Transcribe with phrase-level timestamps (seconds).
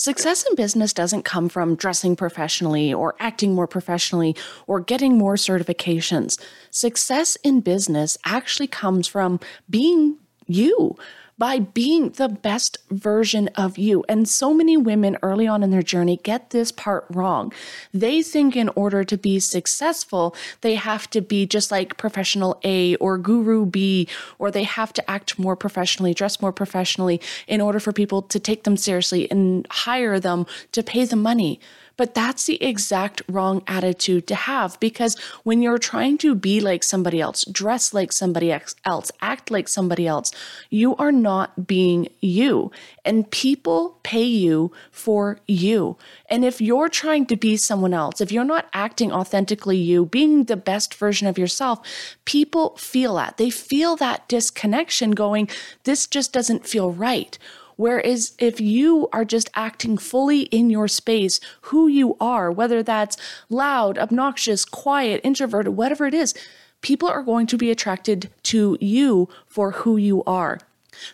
[0.00, 4.34] Success in business doesn't come from dressing professionally or acting more professionally
[4.66, 6.40] or getting more certifications.
[6.70, 10.16] Success in business actually comes from being
[10.46, 10.96] you,
[11.40, 14.04] by being the best version of you.
[14.10, 17.50] And so many women early on in their journey get this part wrong.
[17.94, 22.94] They think in order to be successful, they have to be just like professional A
[22.96, 24.06] or guru B,
[24.38, 28.38] or they have to act more professionally, dress more professionally in order for people to
[28.38, 31.58] take them seriously and hire them to pay the money.
[32.00, 36.82] But that's the exact wrong attitude to have because when you're trying to be like
[36.82, 40.32] somebody else, dress like somebody else, act like somebody else,
[40.70, 42.72] you are not being you.
[43.04, 45.98] And people pay you for you.
[46.30, 50.44] And if you're trying to be someone else, if you're not acting authentically you, being
[50.44, 51.86] the best version of yourself,
[52.24, 53.36] people feel that.
[53.36, 55.50] They feel that disconnection going,
[55.84, 57.38] this just doesn't feel right.
[57.80, 63.16] Whereas if you are just acting fully in your space, who you are, whether that's
[63.48, 66.34] loud, obnoxious, quiet, introverted, whatever it is,
[66.82, 70.58] people are going to be attracted to you for who you are.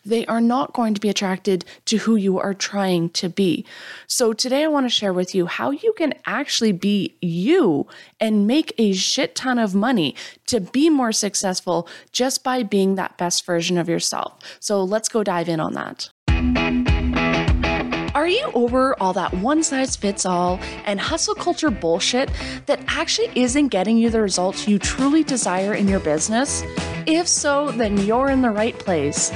[0.05, 3.65] They are not going to be attracted to who you are trying to be.
[4.09, 7.87] So, today I want to share with you how you can actually be you
[8.19, 13.17] and make a shit ton of money to be more successful just by being that
[13.17, 14.37] best version of yourself.
[14.59, 16.11] So, let's go dive in on that.
[18.15, 22.31] Are you over all that one size fits all and hustle culture bullshit
[22.67, 26.63] that actually isn't getting you the results you truly desire in your business?
[27.07, 29.31] If so, then you're in the right place.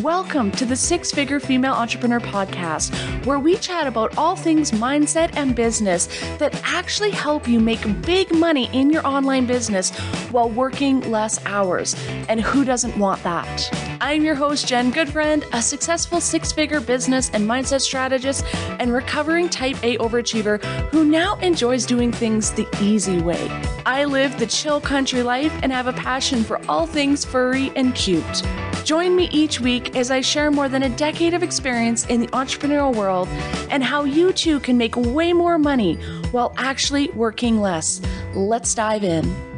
[0.00, 2.94] Welcome to the Six Figure Female Entrepreneur Podcast,
[3.26, 6.06] where we chat about all things mindset and business
[6.38, 9.90] that actually help you make big money in your online business
[10.30, 11.94] while working less hours.
[12.30, 13.70] And who doesn't want that?
[14.00, 18.46] I'm your host, Jen Goodfriend, a successful six figure business and mindset strategist
[18.80, 23.46] and recovering type A overachiever who now enjoys doing things the easy way.
[23.84, 27.94] I live the chill country life and have a passion for all things furry and
[27.94, 28.42] cute.
[28.84, 32.26] Join me each week as I share more than a decade of experience in the
[32.28, 33.28] entrepreneurial world
[33.70, 35.94] and how you too can make way more money
[36.32, 38.00] while actually working less.
[38.34, 39.51] Let's dive in.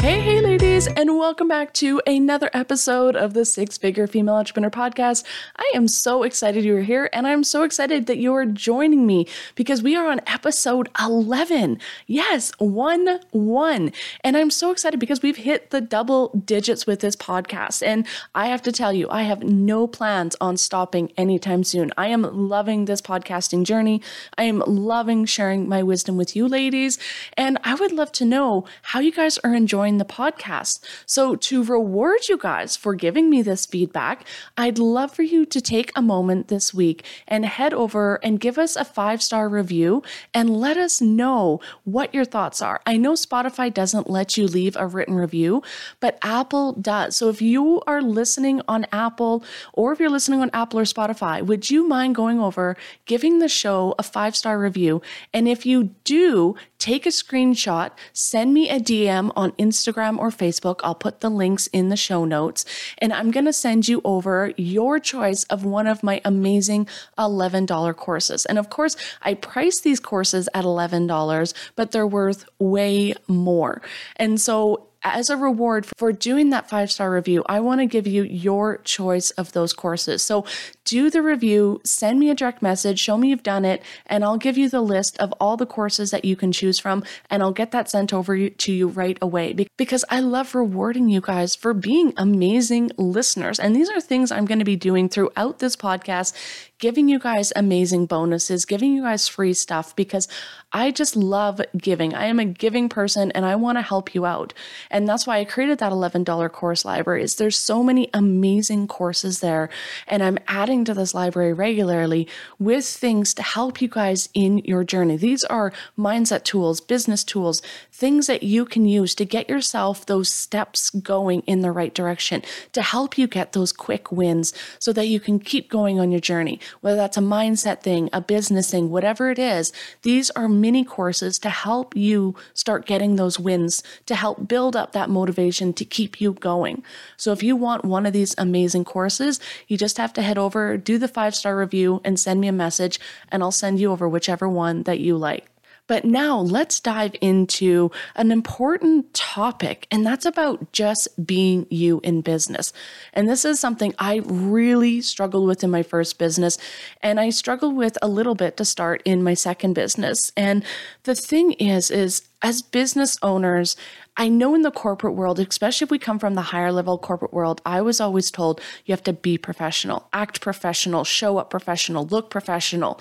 [0.00, 4.70] Hey, hey, ladies, and welcome back to another episode of the Six Figure Female Entrepreneur
[4.70, 5.24] Podcast.
[5.56, 9.26] I am so excited you're here, and I'm so excited that you are joining me
[9.56, 11.80] because we are on episode 11.
[12.06, 13.92] Yes, one, one.
[14.22, 17.84] And I'm so excited because we've hit the double digits with this podcast.
[17.84, 18.06] And
[18.36, 21.92] I have to tell you, I have no plans on stopping anytime soon.
[21.98, 24.00] I am loving this podcasting journey.
[24.38, 26.98] I am loving sharing my wisdom with you, ladies.
[27.36, 30.80] And I would love to know how you guys are enjoying enjoying the podcast.
[31.06, 34.26] So, to reward you guys for giving me this feedback,
[34.56, 38.58] I'd love for you to take a moment this week and head over and give
[38.58, 40.02] us a five star review
[40.34, 42.80] and let us know what your thoughts are.
[42.86, 45.62] I know Spotify doesn't let you leave a written review,
[46.00, 47.16] but Apple does.
[47.16, 51.44] So, if you are listening on Apple or if you're listening on Apple or Spotify,
[51.44, 52.76] would you mind going over,
[53.06, 55.00] giving the show a five star review?
[55.32, 60.80] And if you do, take a screenshot, send me a DM on Instagram or Facebook.
[60.82, 62.64] I'll put the links in the show notes,
[62.98, 66.88] and I'm going to send you over your choice of one of my amazing
[67.18, 68.46] $11 courses.
[68.46, 73.82] And of course, I price these courses at $11, but they're worth way more.
[74.16, 78.06] And so as a reward for doing that five star review, I want to give
[78.06, 80.22] you your choice of those courses.
[80.22, 80.44] So
[80.84, 84.38] do the review, send me a direct message, show me you've done it, and I'll
[84.38, 87.52] give you the list of all the courses that you can choose from, and I'll
[87.52, 91.74] get that sent over to you right away because I love rewarding you guys for
[91.74, 93.60] being amazing listeners.
[93.60, 96.34] And these are things I'm going to be doing throughout this podcast
[96.78, 100.28] giving you guys amazing bonuses, giving you guys free stuff because
[100.72, 102.14] I just love giving.
[102.14, 104.54] I am a giving person and I want to help you out.
[104.90, 107.22] And that's why I created that $11 course library.
[107.22, 109.68] Is there's so many amazing courses there
[110.06, 112.28] and I'm adding to this library regularly
[112.58, 115.16] with things to help you guys in your journey.
[115.16, 117.60] These are mindset tools, business tools,
[117.90, 122.42] things that you can use to get yourself those steps going in the right direction,
[122.72, 126.20] to help you get those quick wins so that you can keep going on your
[126.20, 129.72] journey whether that's a mindset thing, a business thing, whatever it is,
[130.02, 134.92] these are mini courses to help you start getting those wins, to help build up
[134.92, 136.82] that motivation to keep you going.
[137.16, 140.76] So if you want one of these amazing courses, you just have to head over,
[140.76, 143.00] do the five star review, and send me a message,
[143.30, 145.46] and I'll send you over whichever one that you like.
[145.88, 152.20] But now let's dive into an important topic, and that's about just being you in
[152.20, 152.72] business.
[153.12, 156.58] And this is something I really struggled with in my first business,
[157.02, 160.30] and I struggled with a little bit to start in my second business.
[160.36, 160.64] And
[161.02, 163.76] the thing is, is as business owners,
[164.16, 167.32] I know in the corporate world, especially if we come from the higher level corporate
[167.32, 172.06] world, I was always told you have to be professional, act professional, show up professional,
[172.06, 173.00] look professional.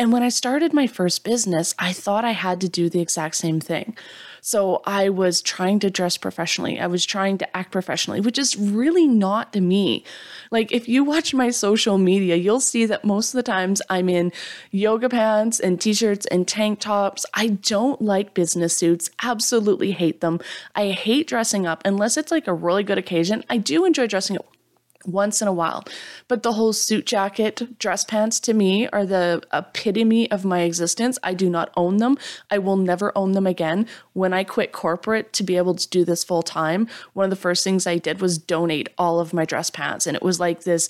[0.00, 3.34] And when I started my first business, I thought I had to do the exact
[3.34, 3.96] same thing.
[4.40, 6.78] So I was trying to dress professionally.
[6.78, 10.04] I was trying to act professionally, which is really not to me.
[10.52, 14.08] Like, if you watch my social media, you'll see that most of the times I'm
[14.08, 14.32] in
[14.70, 17.26] yoga pants and t shirts and tank tops.
[17.34, 20.38] I don't like business suits, absolutely hate them.
[20.76, 23.44] I hate dressing up unless it's like a really good occasion.
[23.50, 24.46] I do enjoy dressing up
[25.08, 25.84] once in a while.
[26.28, 31.18] But the whole suit jacket, dress pants to me are the epitome of my existence.
[31.22, 32.18] I do not own them.
[32.50, 33.86] I will never own them again.
[34.12, 37.36] When I quit corporate to be able to do this full time, one of the
[37.36, 40.06] first things I did was donate all of my dress pants.
[40.06, 40.88] And it was like this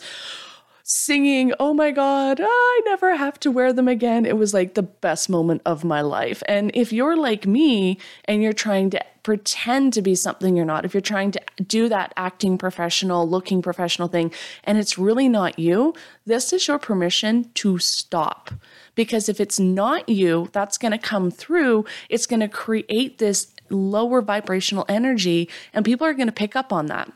[0.89, 4.25] singing, Oh my God, I never have to wear them again.
[4.25, 6.43] It was like the best moment of my life.
[6.49, 10.87] And if you're like me and you're trying to pretend to be something you're not,
[10.87, 14.33] if you're trying to do that acting professional, looking professional thing,
[14.65, 15.93] and it's really not you,
[16.25, 18.51] this is your permission to stop.
[18.95, 21.85] Because if it's not you, that's going to come through.
[22.09, 26.73] It's going to create this lower vibrational energy, and people are going to pick up
[26.73, 27.13] on that.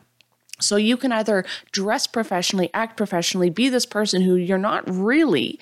[0.62, 5.58] So you can either dress professionally, act professionally, be this person who you're not really,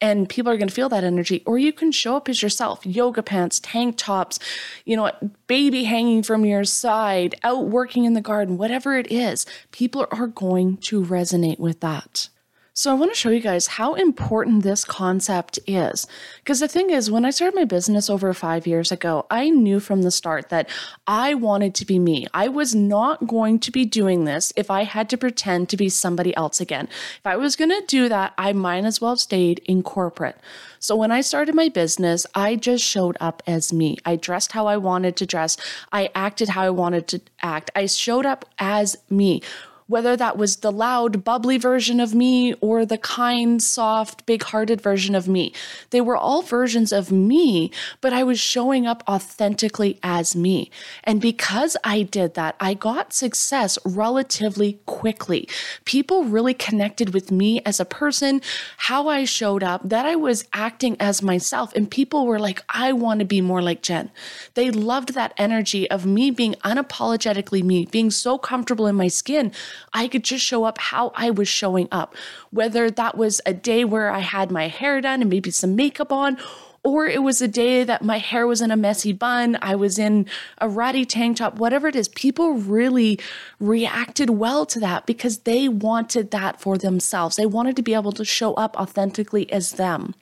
[0.00, 2.84] and people are going to feel that energy, or you can show up as yourself
[2.84, 4.38] yoga pants, tank tops,
[4.84, 5.10] you know,
[5.46, 9.46] baby hanging from your side, out working in the garden, whatever it is.
[9.70, 12.28] People are going to resonate with that.
[12.76, 16.08] So, I want to show you guys how important this concept is.
[16.38, 19.78] Because the thing is, when I started my business over five years ago, I knew
[19.78, 20.68] from the start that
[21.06, 22.26] I wanted to be me.
[22.34, 25.88] I was not going to be doing this if I had to pretend to be
[25.88, 26.88] somebody else again.
[27.20, 30.36] If I was going to do that, I might as well have stayed in corporate.
[30.80, 33.98] So, when I started my business, I just showed up as me.
[34.04, 35.56] I dressed how I wanted to dress,
[35.92, 37.70] I acted how I wanted to act.
[37.76, 39.42] I showed up as me
[39.86, 44.80] whether that was the loud, bubbly version of me or the kind, soft, big hearted
[44.80, 45.52] version of me.
[45.90, 47.70] They were all versions of me,
[48.00, 50.70] but I was showing up authentically as me.
[51.04, 55.48] And because I did that, I got success relatively quickly.
[55.84, 58.40] People really connected with me as a person,
[58.78, 61.74] how I showed up, that I was acting as myself.
[61.74, 64.10] And people were like, I want to be more like Jen.
[64.54, 69.52] They loved that energy of me being unapologetically me, being so comfortable in my skin
[69.92, 72.14] I could just show up how I was showing up,
[72.50, 76.12] whether that was a day where I had my hair done and maybe some makeup
[76.12, 76.38] on,
[76.84, 79.98] or it was a day that my hair was in a messy bun, I was
[79.98, 80.26] in
[80.58, 83.18] a ratty tank top, whatever it is, people really
[83.58, 87.36] reacted well to that because they wanted that for themselves.
[87.36, 90.14] They wanted to be able to show up authentically as them.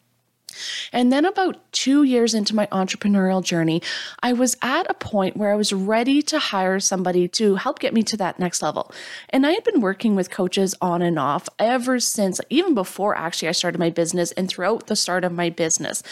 [0.92, 3.82] And then, about two years into my entrepreneurial journey,
[4.22, 7.94] I was at a point where I was ready to hire somebody to help get
[7.94, 8.92] me to that next level.
[9.30, 13.48] And I had been working with coaches on and off ever since, even before actually
[13.48, 16.02] I started my business and throughout the start of my business.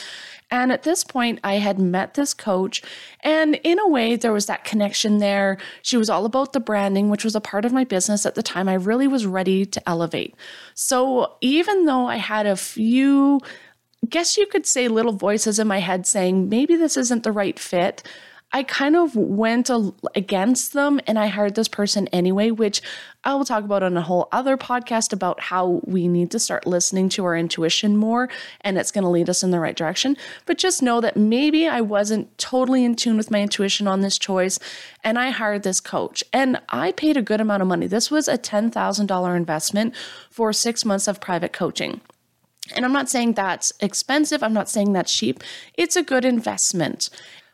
[0.50, 2.82] And at this point, I had met this coach,
[3.20, 5.58] and in a way, there was that connection there.
[5.82, 8.42] She was all about the branding, which was a part of my business at the
[8.42, 8.68] time.
[8.68, 10.34] I really was ready to elevate.
[10.74, 13.40] So, even though I had a few
[14.08, 17.58] guess you could say little voices in my head saying, maybe this isn't the right
[17.58, 18.02] fit.
[18.52, 19.70] I kind of went
[20.16, 22.82] against them and I hired this person anyway, which
[23.22, 26.66] I will talk about on a whole other podcast about how we need to start
[26.66, 28.28] listening to our intuition more
[28.62, 30.16] and it's going to lead us in the right direction.
[30.46, 34.18] But just know that maybe I wasn't totally in tune with my intuition on this
[34.18, 34.58] choice
[35.04, 37.86] and I hired this coach and I paid a good amount of money.
[37.86, 39.94] This was a $10,000 investment
[40.28, 42.00] for six months of private coaching.
[42.74, 45.42] And I'm not saying that's expensive, I'm not saying that's cheap.
[45.74, 47.10] It's a good investment.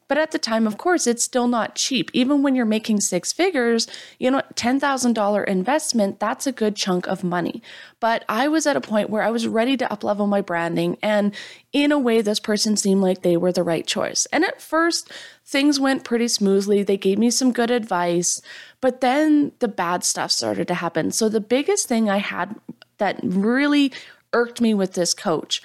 [0.09, 2.11] But at the time, of course, it's still not cheap.
[2.13, 7.25] Even when you're making six figures, you know, $10,000 investment, that's a good chunk of
[7.25, 7.61] money.
[7.99, 10.97] But I was at a point where I was ready to uplevel my branding.
[11.03, 11.35] And
[11.73, 14.27] in a way, this person seemed like they were the right choice.
[14.27, 15.11] And at first,
[15.45, 16.83] things went pretty smoothly.
[16.83, 18.41] They gave me some good advice.
[18.81, 21.11] But then the bad stuff started to happen.
[21.11, 22.55] So the biggest thing I had
[22.99, 23.93] that really
[24.33, 25.63] irked me with this coach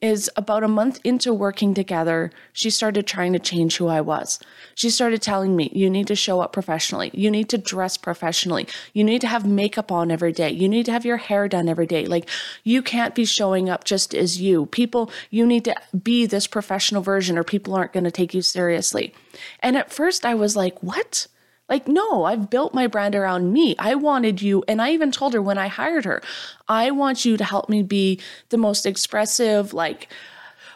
[0.00, 4.38] is about a month into working together, she started trying to change who I was.
[4.74, 7.10] She started telling me, you need to show up professionally.
[7.12, 8.66] You need to dress professionally.
[8.94, 10.50] You need to have makeup on every day.
[10.50, 12.06] You need to have your hair done every day.
[12.06, 12.28] Like,
[12.64, 14.66] you can't be showing up just as you.
[14.66, 18.40] People, you need to be this professional version or people aren't going to take you
[18.40, 19.12] seriously.
[19.60, 21.26] And at first, I was like, what?
[21.70, 23.76] Like, no, I've built my brand around me.
[23.78, 26.20] I wanted you, and I even told her when I hired her,
[26.68, 30.08] I want you to help me be the most expressive, like,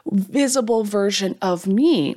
[0.06, 2.16] visible version of me.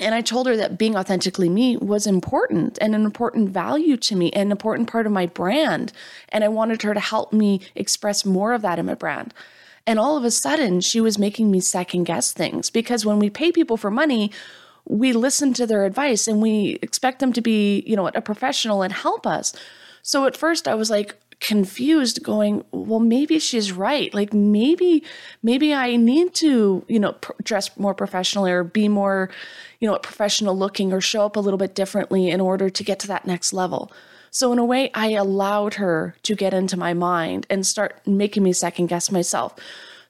[0.00, 4.16] And I told her that being authentically me was important and an important value to
[4.16, 5.92] me, an important part of my brand.
[6.30, 9.34] And I wanted her to help me express more of that in my brand.
[9.86, 13.30] And all of a sudden, she was making me second guess things because when we
[13.30, 14.30] pay people for money,
[14.86, 18.82] we listen to their advice and we expect them to be, you know, a professional
[18.82, 19.52] and help us.
[20.02, 24.12] So at first I was like confused going, well maybe she's right.
[24.12, 25.02] Like maybe
[25.42, 29.30] maybe I need to, you know, pr- dress more professionally or be more,
[29.80, 32.98] you know, professional looking or show up a little bit differently in order to get
[33.00, 33.90] to that next level.
[34.30, 38.42] So in a way I allowed her to get into my mind and start making
[38.42, 39.54] me second guess myself.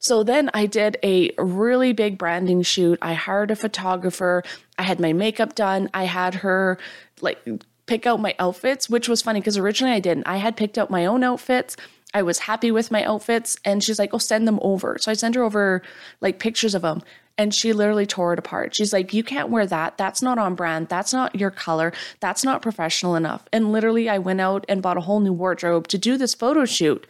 [0.01, 2.99] So then I did a really big branding shoot.
[3.03, 4.43] I hired a photographer.
[4.79, 5.91] I had my makeup done.
[5.93, 6.79] I had her
[7.21, 7.39] like
[7.85, 10.27] pick out my outfits, which was funny because originally I didn't.
[10.27, 11.77] I had picked out my own outfits.
[12.15, 15.15] I was happy with my outfits and she's like, "Oh, send them over." So I
[15.15, 15.83] sent her over
[16.23, 17.03] like pictures of them
[17.37, 18.75] and she literally tore it apart.
[18.75, 19.99] She's like, "You can't wear that.
[19.99, 20.89] That's not on brand.
[20.89, 21.93] That's not your color.
[22.21, 25.89] That's not professional enough." And literally I went out and bought a whole new wardrobe
[25.89, 27.07] to do this photo shoot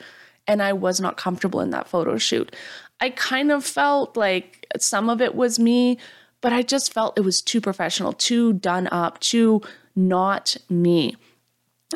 [0.50, 2.56] and I was not comfortable in that photo shoot.
[3.00, 5.96] I kind of felt like some of it was me,
[6.40, 9.62] but I just felt it was too professional, too done up, too
[9.94, 11.14] not me.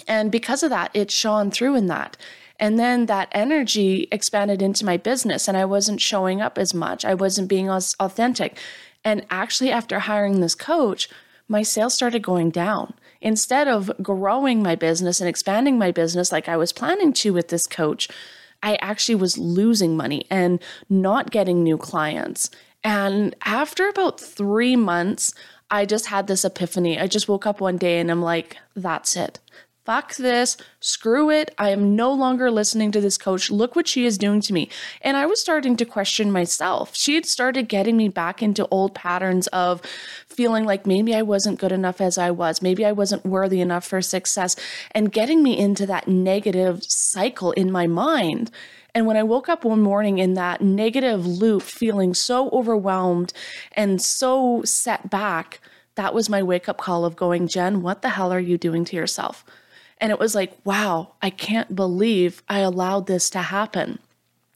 [0.06, 2.16] And because of that, it shone through in that.
[2.60, 7.04] And then that energy expanded into my business, and I wasn't showing up as much.
[7.04, 8.56] I wasn't being as authentic.
[9.04, 11.08] And actually, after hiring this coach,
[11.48, 12.94] my sales started going down.
[13.20, 17.48] Instead of growing my business and expanding my business like I was planning to with
[17.48, 18.08] this coach,
[18.64, 22.50] I actually was losing money and not getting new clients.
[22.82, 25.34] And after about three months,
[25.70, 26.98] I just had this epiphany.
[26.98, 29.38] I just woke up one day and I'm like, that's it
[29.84, 31.54] fuck this, screw it.
[31.58, 33.50] I am no longer listening to this coach.
[33.50, 34.70] Look what she is doing to me.
[35.02, 36.96] And I was starting to question myself.
[36.96, 39.82] She had started getting me back into old patterns of
[40.34, 43.86] feeling like maybe I wasn't good enough as I was, maybe I wasn't worthy enough
[43.86, 44.56] for success,
[44.92, 48.50] and getting me into that negative cycle in my mind.
[48.94, 53.32] And when I woke up one morning in that negative loop, feeling so overwhelmed
[53.72, 55.60] and so set back,
[55.96, 58.84] that was my wake up call of going, Jen, what the hell are you doing
[58.86, 59.44] to yourself?
[60.00, 63.98] And it was like, wow, I can't believe I allowed this to happen.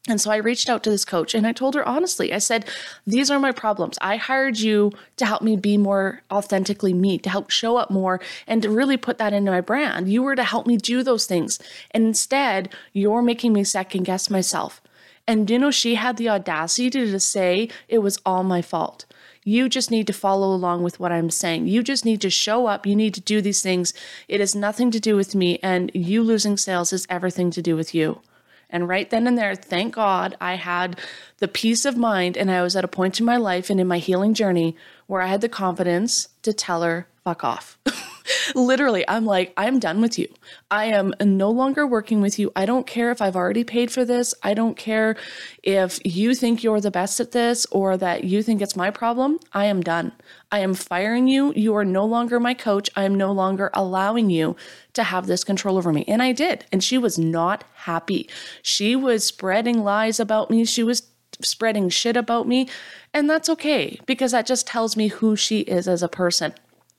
[0.08, 2.64] And so I reached out to this coach and I told her honestly, I said,
[3.06, 3.98] These are my problems.
[4.00, 8.18] I hired you to help me be more authentically me, to help show up more,
[8.46, 10.10] and to really put that into my brand.
[10.10, 11.58] You were to help me do those things.
[11.90, 14.80] And instead, you're making me second guess myself.
[15.26, 19.04] And you know, she had the audacity to say it was all my fault.
[19.44, 21.66] You just need to follow along with what I'm saying.
[21.66, 22.86] You just need to show up.
[22.86, 23.92] You need to do these things.
[24.26, 27.76] It has nothing to do with me, and you losing sales is everything to do
[27.76, 28.20] with you.
[28.70, 30.98] And right then and there, thank God I had
[31.38, 33.86] the peace of mind and I was at a point in my life and in
[33.86, 37.78] my healing journey where I had the confidence to tell her, fuck off.
[38.54, 40.28] Literally, I'm like, I'm done with you.
[40.70, 42.50] I am no longer working with you.
[42.56, 44.34] I don't care if I've already paid for this.
[44.42, 45.14] I don't care
[45.62, 49.38] if you think you're the best at this or that you think it's my problem.
[49.52, 50.12] I am done.
[50.50, 51.52] I am firing you.
[51.54, 52.88] You are no longer my coach.
[52.96, 54.56] I am no longer allowing you
[54.94, 56.06] to have this control over me.
[56.08, 56.64] And I did.
[56.72, 58.26] And she was not happy.
[58.62, 60.64] She was spreading lies about me.
[60.64, 61.02] She was
[61.42, 62.70] spreading shit about me.
[63.12, 66.54] And that's okay because that just tells me who she is as a person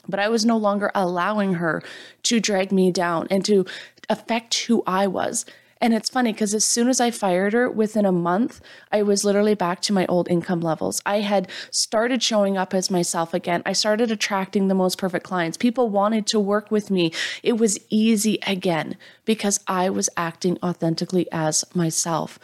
[0.10, 1.82] but I was no longer allowing her
[2.24, 3.66] to drag me down and to
[4.10, 5.46] affect who I was.
[5.82, 8.60] And it's funny because as soon as I fired her, within a month,
[8.92, 11.02] I was literally back to my old income levels.
[11.06, 13.62] I had started showing up as myself again.
[13.66, 15.58] I started attracting the most perfect clients.
[15.58, 17.14] People wanted to work with me.
[17.44, 22.40] It was easy again because I was acting authentically as myself.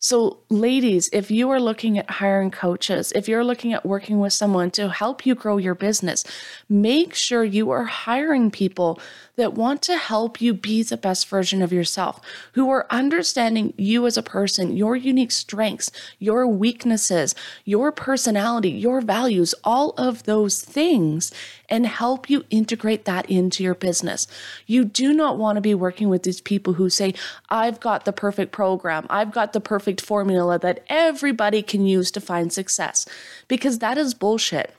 [0.00, 4.32] So, ladies, if you are looking at hiring coaches, if you're looking at working with
[4.32, 6.24] someone to help you grow your business,
[6.68, 9.00] make sure you are hiring people
[9.34, 12.20] that want to help you be the best version of yourself,
[12.52, 15.90] who are understanding you as a person, your unique strengths,
[16.20, 21.32] your weaknesses, your personality, your values, all of those things,
[21.68, 24.26] and help you integrate that into your business.
[24.66, 27.14] You do not want to be working with these people who say,
[27.48, 32.20] I've got the perfect program, I've got the perfect formula that everybody can use to
[32.20, 33.06] find success,
[33.48, 34.74] because that is bullshit.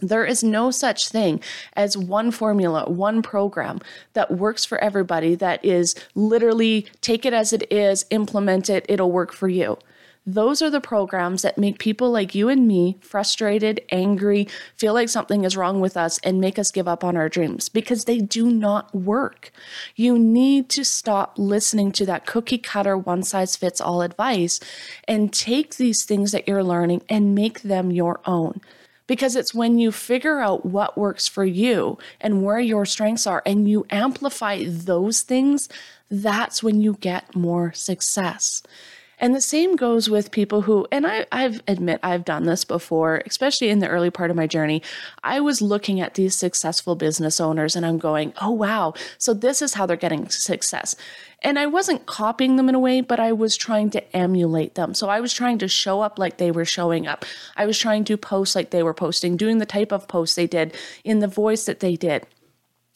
[0.00, 1.40] There is no such thing
[1.72, 3.80] as one formula, one program
[4.12, 9.10] that works for everybody, that is literally take it as it is, implement it, it'll
[9.10, 9.76] work for you.
[10.28, 15.08] Those are the programs that make people like you and me frustrated, angry, feel like
[15.08, 18.18] something is wrong with us, and make us give up on our dreams because they
[18.18, 19.50] do not work.
[19.96, 24.60] You need to stop listening to that cookie cutter, one size fits all advice
[25.04, 28.60] and take these things that you're learning and make them your own
[29.06, 33.42] because it's when you figure out what works for you and where your strengths are
[33.46, 35.70] and you amplify those things,
[36.10, 38.62] that's when you get more success.
[39.20, 43.22] And the same goes with people who, and I, I've admit I've done this before,
[43.26, 44.82] especially in the early part of my journey.
[45.24, 48.94] I was looking at these successful business owners and I'm going, oh, wow.
[49.18, 50.94] So this is how they're getting success.
[51.42, 54.94] And I wasn't copying them in a way, but I was trying to emulate them.
[54.94, 57.24] So I was trying to show up like they were showing up.
[57.56, 60.46] I was trying to post like they were posting, doing the type of posts they
[60.46, 62.26] did in the voice that they did.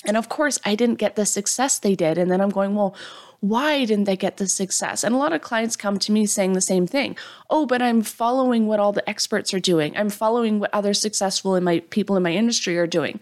[0.04, 2.18] And of course, I didn't get the success they did.
[2.18, 2.96] And then I'm going, well,
[3.42, 5.02] why didn't they get the success?
[5.02, 7.16] And a lot of clients come to me saying the same thing.
[7.50, 9.96] Oh, but I'm following what all the experts are doing.
[9.96, 13.18] I'm following what other successful in my people in my industry are doing.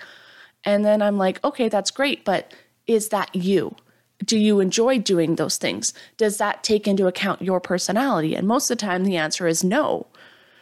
[0.62, 2.52] And then I'm like, okay, that's great, but
[2.86, 3.74] is that you?
[4.22, 5.94] Do you enjoy doing those things?
[6.18, 8.34] Does that take into account your personality?
[8.34, 10.06] And most of the time, the answer is no.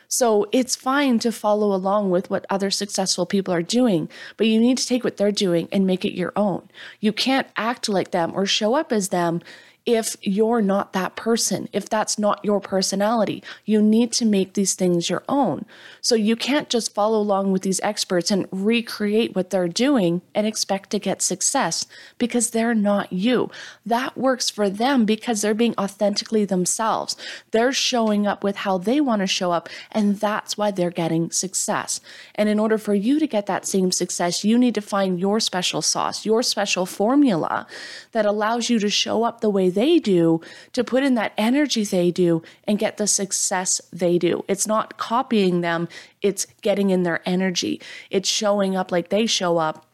[0.08, 4.58] So it's fine to follow along with what other successful people are doing, but you
[4.58, 6.68] need to take what they're doing and make it your own.
[6.98, 9.42] You can't act like them or show up as them
[9.88, 13.42] if you're not that person, if that's not your personality.
[13.64, 15.64] You need to make these things your own.
[16.02, 20.46] So you can't just follow along with these experts and recreate what they're doing and
[20.46, 21.86] expect to get success
[22.18, 23.50] because they're not you.
[23.86, 27.16] That works for them because they're being authentically themselves.
[27.52, 31.30] They're showing up with how they want to show up, and that's why they're getting
[31.30, 32.02] success.
[32.34, 35.40] And in order for you to get that same success, you need to find your
[35.40, 37.66] special sauce, your special formula
[38.12, 40.40] that allows you to show up the way they do
[40.72, 44.44] to put in that energy they do and get the success they do.
[44.48, 45.88] It's not copying them,
[46.20, 47.80] it's getting in their energy.
[48.10, 49.86] It's showing up like they show up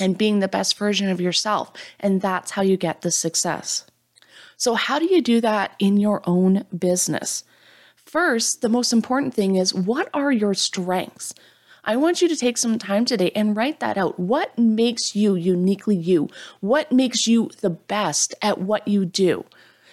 [0.00, 1.72] and being the best version of yourself.
[2.00, 3.86] And that's how you get the success.
[4.56, 7.44] So, how do you do that in your own business?
[7.94, 11.34] First, the most important thing is what are your strengths?
[11.84, 14.18] I want you to take some time today and write that out.
[14.18, 16.28] What makes you uniquely you?
[16.60, 19.44] What makes you the best at what you do?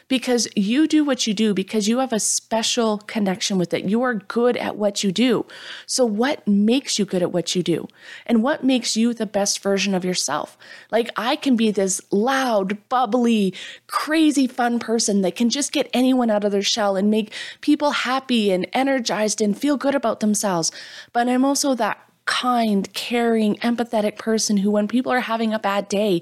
[0.07, 3.85] Because you do what you do because you have a special connection with it.
[3.85, 5.45] You are good at what you do.
[5.85, 7.87] So, what makes you good at what you do?
[8.25, 10.57] And what makes you the best version of yourself?
[10.91, 13.53] Like, I can be this loud, bubbly,
[13.87, 17.91] crazy, fun person that can just get anyone out of their shell and make people
[17.91, 20.71] happy and energized and feel good about themselves.
[21.11, 25.89] But I'm also that kind, caring, empathetic person who, when people are having a bad
[25.89, 26.21] day,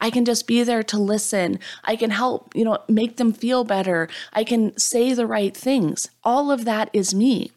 [0.00, 1.58] I can just be there to listen.
[1.82, 4.08] I can help, you know, make them feel better.
[4.32, 6.08] I can say the right things.
[6.22, 7.50] All of that is me.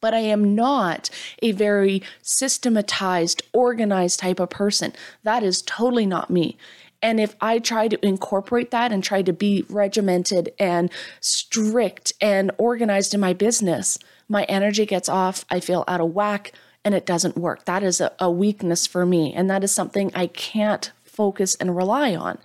[0.00, 1.08] But I am not
[1.40, 4.92] a very systematized, organized type of person.
[5.22, 6.58] That is totally not me.
[7.00, 12.50] And if I try to incorporate that and try to be regimented and strict and
[12.58, 15.44] organized in my business, my energy gets off.
[15.50, 16.52] I feel out of whack
[16.84, 17.64] and it doesn't work.
[17.64, 19.32] That is a, a weakness for me.
[19.32, 22.38] And that is something I can't focus and rely on.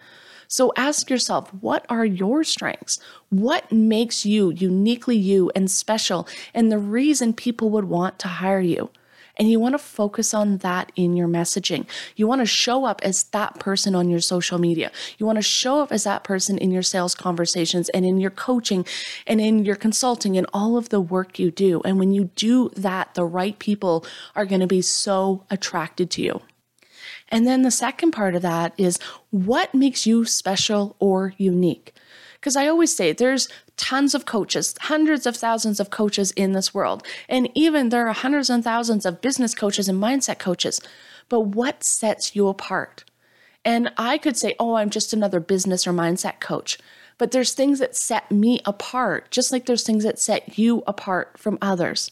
[0.48, 3.00] So ask yourself, what are your strengths?
[3.30, 8.62] What makes you uniquely you and special and the reason people would want to hire
[8.62, 8.90] you?
[9.38, 11.86] And you want to focus on that in your messaging.
[12.16, 14.92] You want to show up as that person on your social media.
[15.18, 18.32] You want to show up as that person in your sales conversations and in your
[18.32, 18.86] coaching
[19.26, 21.82] and in your consulting and all of the work you do.
[21.86, 26.22] And when you do that, the right people are going to be so attracted to
[26.22, 26.42] you.
[27.30, 29.00] And then the second part of that is
[29.32, 31.94] what makes you special or unique?
[32.40, 36.74] Because I always say there's tons of coaches, hundreds of thousands of coaches in this
[36.74, 37.06] world.
[37.28, 40.80] And even there are hundreds and thousands of business coaches and mindset coaches.
[41.30, 43.04] But what sets you apart?
[43.66, 46.78] And I could say, oh, I'm just another business or mindset coach.
[47.18, 51.38] But there's things that set me apart, just like there's things that set you apart
[51.38, 52.12] from others.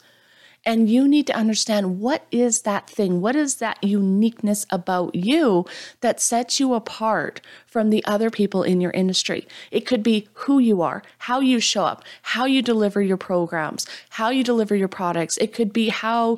[0.65, 3.21] And you need to understand what is that thing?
[3.21, 5.65] What is that uniqueness about you
[6.01, 9.47] that sets you apart from the other people in your industry?
[9.69, 13.85] It could be who you are, how you show up, how you deliver your programs,
[14.09, 15.37] how you deliver your products.
[15.37, 16.37] It could be how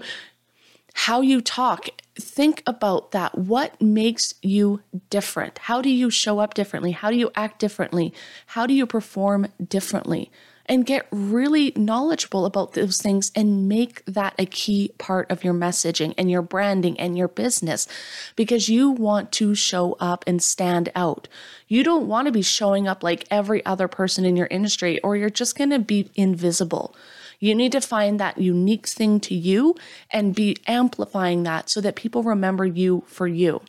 [1.02, 1.90] how you talk.
[2.16, 3.38] Think about that.
[3.38, 5.60] What makes you different?
[5.60, 6.92] How do you show up differently?
[6.92, 8.16] How do you act differently?
[8.48, 10.32] How do you perform differently?
[10.68, 15.54] And get really knowledgeable about those things and make that a key part of your
[15.54, 17.88] messaging and your branding and your business
[18.36, 21.28] because you want to show up and stand out.
[21.68, 25.16] You don't want to be showing up like every other person in your industry or
[25.16, 26.96] you're just going to be invisible.
[27.40, 29.76] You need to find that unique thing to you
[30.12, 33.62] and be amplifying that so that people remember you for you.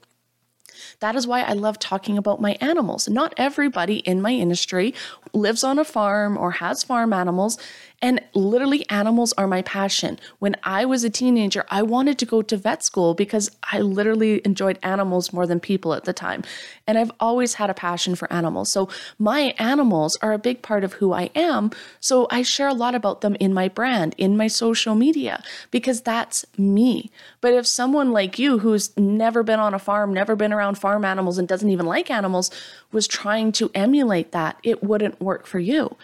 [1.00, 3.08] That is why I love talking about my animals.
[3.08, 4.94] Not everybody in my industry
[5.32, 7.58] lives on a farm or has farm animals,
[8.00, 10.20] and literally, animals are my passion.
[10.38, 14.40] When I was a teenager, I wanted to go to vet school because I literally
[14.44, 16.44] enjoyed animals more than people at the time.
[16.86, 18.70] And I've always had a passion for animals.
[18.70, 21.72] So, my animals are a big part of who I am.
[21.98, 26.00] So, I share a lot about them in my brand, in my social media, because
[26.00, 27.10] that's me.
[27.40, 31.04] But if someone like you, who's never been on a farm, never been around farm
[31.04, 32.52] animals, and doesn't even like animals,
[32.92, 35.96] was trying to emulate that, it wouldn't work for you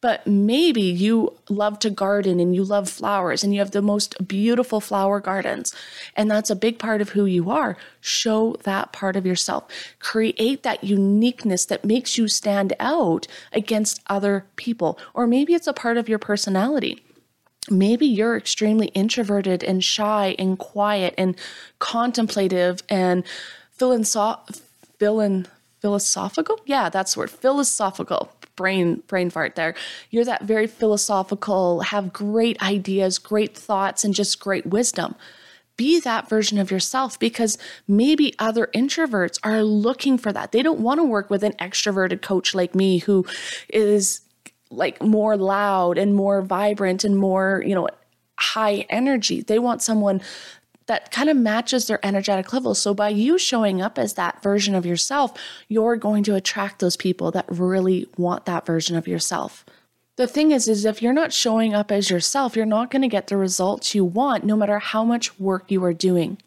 [0.00, 4.26] but maybe you love to garden and you love flowers and you have the most
[4.26, 5.74] beautiful flower gardens.
[6.16, 7.76] And that's a big part of who you are.
[8.00, 9.66] Show that part of yourself.
[9.98, 14.98] Create that uniqueness that makes you stand out against other people.
[15.12, 17.02] Or maybe it's a part of your personality.
[17.68, 21.36] Maybe you're extremely introverted and shy and quiet and
[21.78, 23.22] contemplative and
[23.78, 24.62] philosoph-
[24.98, 26.60] philosophical.
[26.64, 27.30] Yeah, that's the word.
[27.30, 29.74] Philosophical brain brain fart there.
[30.10, 35.14] You're that very philosophical, have great ideas, great thoughts and just great wisdom.
[35.78, 37.56] Be that version of yourself because
[37.88, 40.52] maybe other introverts are looking for that.
[40.52, 43.24] They don't want to work with an extroverted coach like me who
[43.70, 44.20] is
[44.70, 47.88] like more loud and more vibrant and more, you know,
[48.38, 49.40] high energy.
[49.40, 50.20] They want someone
[50.90, 52.74] that kind of matches their energetic level.
[52.74, 55.32] So by you showing up as that version of yourself,
[55.68, 59.64] you're going to attract those people that really want that version of yourself.
[60.16, 63.08] The thing is is if you're not showing up as yourself, you're not going to
[63.08, 66.38] get the results you want no matter how much work you are doing.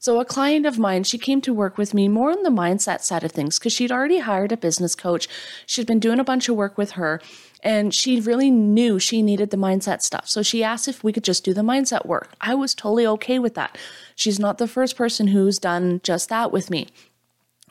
[0.00, 3.02] So, a client of mine, she came to work with me more on the mindset
[3.02, 5.28] side of things because she'd already hired a business coach.
[5.66, 7.20] She'd been doing a bunch of work with her
[7.62, 10.26] and she really knew she needed the mindset stuff.
[10.26, 12.32] So she asked if we could just do the mindset work.
[12.40, 13.76] I was totally okay with that.
[14.16, 16.88] She's not the first person who's done just that with me.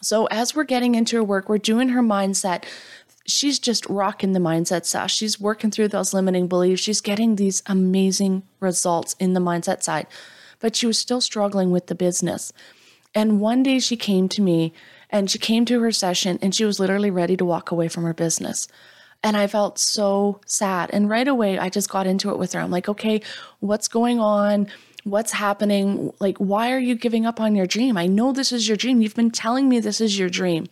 [0.02, 2.64] So as we're getting into her work, we're doing her mindset.
[3.26, 5.12] She's just rocking the mindset stuff.
[5.12, 6.82] She's working through those limiting beliefs.
[6.82, 10.08] She's getting these amazing results in the mindset side,
[10.60, 12.52] but she was still struggling with the business.
[13.16, 14.74] And one day she came to me
[15.10, 18.04] and she came to her session and she was literally ready to walk away from
[18.04, 18.68] her business.
[19.24, 20.90] And I felt so sad.
[20.94, 22.60] And right away, I just got into it with her.
[22.60, 23.22] I'm like, okay,
[23.60, 24.68] what's going on?
[25.04, 26.14] What's happening?
[26.20, 27.98] Like, why are you giving up on your dream?
[27.98, 29.02] I know this is your dream.
[29.02, 30.68] You've been telling me this is your dream.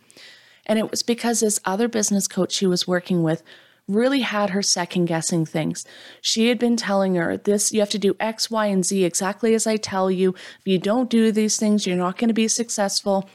[0.65, 3.41] And it was because this other business coach she was working with
[3.87, 5.85] really had her second guessing things.
[6.21, 9.53] She had been telling her, This, you have to do X, Y, and Z exactly
[9.53, 10.35] as I tell you.
[10.59, 13.29] If you don't do these things, you're not going to be successful.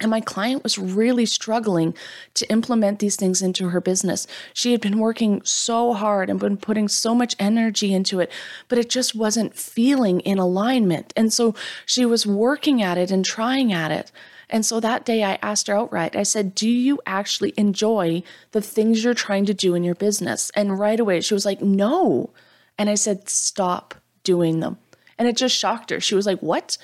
[0.00, 1.94] And my client was really struggling
[2.34, 4.26] to implement these things into her business.
[4.54, 8.32] She had been working so hard and been putting so much energy into it,
[8.68, 11.12] but it just wasn't feeling in alignment.
[11.14, 14.10] And so she was working at it and trying at it.
[14.52, 18.60] And so that day I asked her outright, I said, Do you actually enjoy the
[18.60, 20.50] things you're trying to do in your business?
[20.54, 22.30] And right away she was like, No.
[22.78, 24.76] And I said, Stop doing them.
[25.18, 26.00] And it just shocked her.
[26.00, 26.76] She was like, What?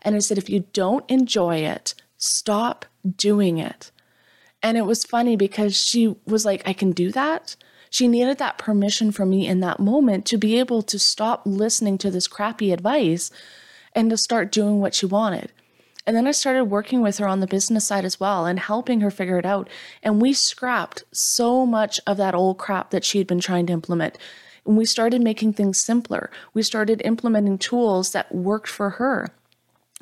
[0.00, 3.90] And I said, If you don't enjoy it, Stop doing it.
[4.62, 7.56] And it was funny because she was like, I can do that.
[7.88, 11.98] She needed that permission from me in that moment to be able to stop listening
[11.98, 13.30] to this crappy advice
[13.94, 15.50] and to start doing what she wanted.
[16.10, 19.00] And then I started working with her on the business side as well and helping
[19.00, 19.68] her figure it out.
[20.02, 23.72] And we scrapped so much of that old crap that she had been trying to
[23.72, 24.18] implement.
[24.66, 26.28] And we started making things simpler.
[26.52, 29.28] We started implementing tools that worked for her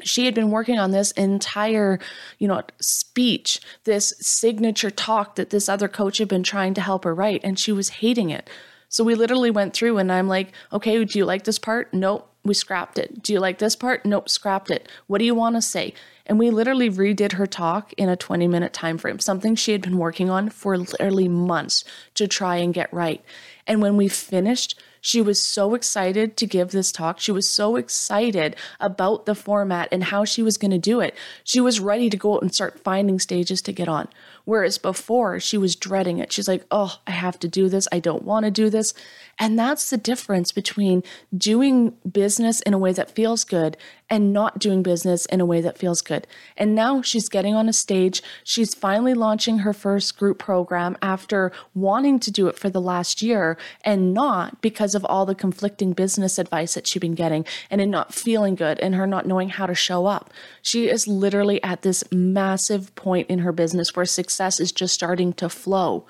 [0.02, 1.98] she had been working on this entire,
[2.38, 7.04] you know, speech, this signature talk that this other coach had been trying to help
[7.04, 8.48] her write, and she was hating it.
[8.88, 11.92] So we literally went through, and I'm like, okay, do you like this part?
[11.92, 13.22] Nope, we scrapped it.
[13.22, 14.06] Do you like this part?
[14.06, 14.88] Nope, scrapped it.
[15.06, 15.94] What do you want to say?
[16.26, 19.82] And we literally redid her talk in a 20 minute time frame, something she had
[19.82, 23.22] been working on for literally months to try and get right.
[23.66, 27.20] And when we finished, she was so excited to give this talk.
[27.20, 31.14] She was so excited about the format and how she was going to do it.
[31.44, 34.08] She was ready to go out and start finding stages to get on.
[34.44, 36.32] Whereas before, she was dreading it.
[36.32, 37.86] She's like, oh, I have to do this.
[37.92, 38.94] I don't want to do this.
[39.38, 41.02] And that's the difference between
[41.36, 43.76] doing business in a way that feels good
[44.10, 46.26] and not doing business in a way that feels good.
[46.56, 48.22] And now she's getting on a stage.
[48.44, 53.22] She's finally launching her first group program after wanting to do it for the last
[53.22, 57.80] year and not because of all the conflicting business advice that she'd been getting and
[57.80, 60.32] in not feeling good and her not knowing how to show up.
[60.62, 65.32] She is literally at this massive point in her business where success is just starting
[65.34, 66.06] to flow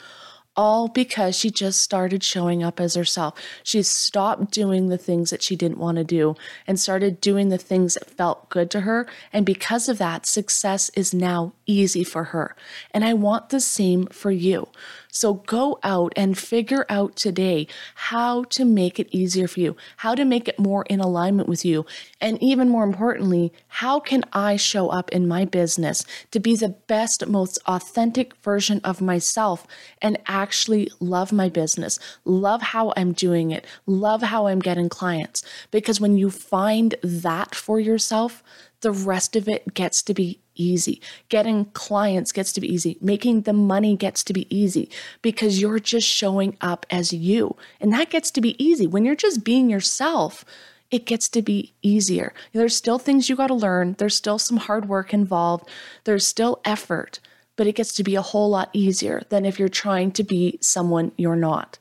[0.59, 3.33] all because she just started showing up as herself.
[3.63, 6.35] She stopped doing the things that she didn't want to do
[6.67, 9.07] and started doing the things that felt good to her.
[9.33, 12.57] And because of that, success is now easy for her.
[12.91, 14.67] And I want the same for you.
[15.11, 20.15] So go out and figure out today how to make it easier for you, how
[20.15, 21.87] to make it more in alignment with you.
[22.21, 26.69] And even more importantly, how can I show up in my business to be the
[26.69, 29.67] best, most authentic version of myself
[30.03, 35.43] and actually love my business, love how I'm doing it, love how I'm getting clients?
[35.71, 38.43] Because when you find that for yourself,
[38.81, 41.01] the rest of it gets to be easy.
[41.29, 42.99] Getting clients gets to be easy.
[43.01, 44.91] Making the money gets to be easy
[45.23, 47.57] because you're just showing up as you.
[47.81, 48.87] And that gets to be easy.
[48.87, 50.45] When you're just being yourself,
[50.91, 52.33] it gets to be easier.
[52.53, 55.69] There's still things you got to learn, there's still some hard work involved,
[56.05, 57.21] there's still effort,
[57.57, 60.59] but it gets to be a whole lot easier than if you're trying to be
[60.63, 61.79] someone you're not.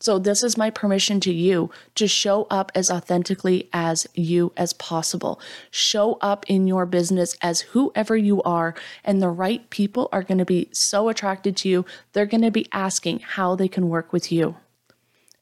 [0.00, 4.72] So, this is my permission to you to show up as authentically as you as
[4.72, 5.38] possible.
[5.70, 10.38] Show up in your business as whoever you are, and the right people are going
[10.38, 11.84] to be so attracted to you.
[12.14, 14.56] They're going to be asking how they can work with you.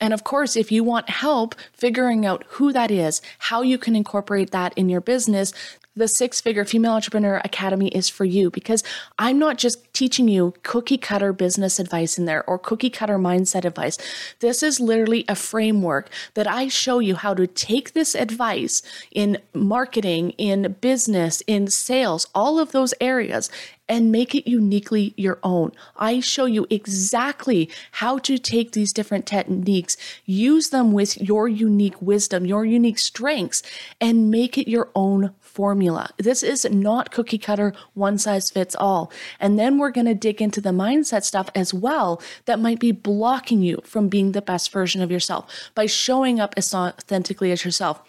[0.00, 3.96] And of course, if you want help figuring out who that is, how you can
[3.96, 5.52] incorporate that in your business,
[5.96, 8.84] the Six Figure Female Entrepreneur Academy is for you because
[9.18, 13.64] I'm not just teaching you cookie cutter business advice in there or cookie cutter mindset
[13.64, 13.98] advice.
[14.38, 18.80] This is literally a framework that I show you how to take this advice
[19.10, 23.50] in marketing, in business, in sales, all of those areas
[23.88, 25.72] and make it uniquely your own.
[25.96, 32.00] I show you exactly how to take these different techniques, use them with your unique
[32.02, 33.62] wisdom, your unique strengths,
[34.00, 36.10] and make it your own formula.
[36.18, 39.10] This is not cookie cutter, one size fits all.
[39.40, 42.92] And then we're going to dig into the mindset stuff as well that might be
[42.92, 47.64] blocking you from being the best version of yourself by showing up as authentically as
[47.64, 48.02] yourself.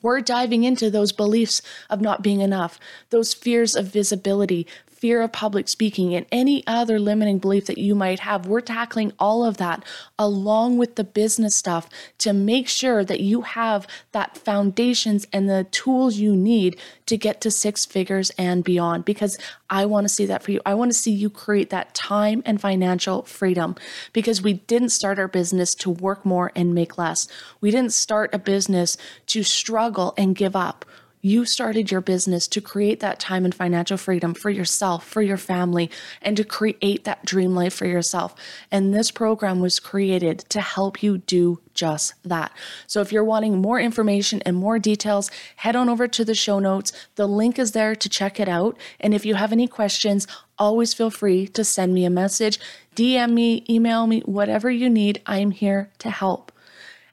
[0.00, 2.78] We're diving into those beliefs of not being enough,
[3.10, 4.66] those fears of visibility,
[5.02, 8.46] fear of public speaking, and any other limiting belief that you might have.
[8.46, 9.84] We're tackling all of that
[10.16, 11.88] along with the business stuff
[12.18, 17.40] to make sure that you have that foundations and the tools you need to get
[17.40, 19.36] to six figures and beyond because
[19.68, 20.60] I want to see that for you.
[20.64, 23.74] I want to see you create that time and financial freedom
[24.12, 27.26] because we didn't start our business to work more and make less.
[27.60, 30.84] We didn't start a business to struggle and give up.
[31.24, 35.36] You started your business to create that time and financial freedom for yourself, for your
[35.36, 35.88] family,
[36.20, 38.34] and to create that dream life for yourself.
[38.72, 42.50] And this program was created to help you do just that.
[42.88, 46.58] So if you're wanting more information and more details, head on over to the show
[46.58, 46.92] notes.
[47.14, 48.76] The link is there to check it out.
[48.98, 50.26] And if you have any questions,
[50.58, 52.58] always feel free to send me a message,
[52.96, 55.22] DM me, email me, whatever you need.
[55.24, 56.50] I'm here to help.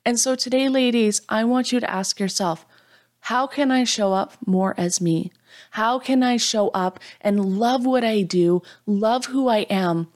[0.03, 2.65] And so today, ladies, I want you to ask yourself,
[3.29, 5.31] how can I show up more as me?
[5.69, 10.07] How can I show up and love what I do, love who I am,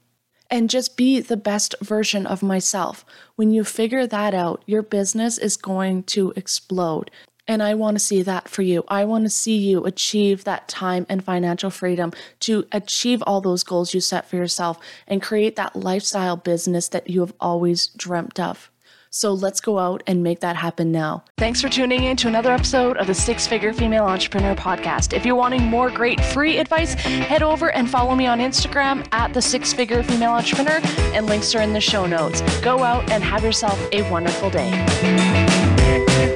[0.49, 3.05] and just be the best version of myself?
[3.35, 7.11] When you figure that out, your business is going to explode.
[7.47, 8.83] And I want to see that for you.
[8.87, 13.63] I want to see you achieve that time and financial freedom to achieve all those
[13.63, 18.39] goals you set for yourself and create that lifestyle business that you have always dreamt
[18.39, 18.71] of.
[19.15, 21.23] So let's go out and make that happen now.
[21.37, 25.13] Thanks for tuning in to another episode of the Six Figure Female Entrepreneur Podcast.
[25.13, 29.31] If you're wanting more great free advice, head over and follow me on Instagram at
[29.31, 30.79] the Six Figure Female Entrepreneur,
[31.13, 32.41] and links are in the show notes.
[32.61, 34.71] Go out and have yourself a wonderful day.